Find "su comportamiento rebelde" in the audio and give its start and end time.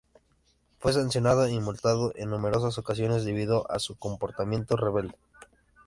3.77-5.13